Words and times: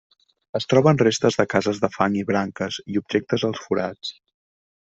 Es 0.59 0.65
troben 0.71 0.99
restes 1.01 1.37
de 1.41 1.45
cases 1.51 1.83
de 1.85 1.91
fang 1.97 2.17
i 2.21 2.25
branques, 2.31 2.81
i 2.95 2.99
objectes 3.05 3.49
als 3.51 3.65
forats. 3.67 4.15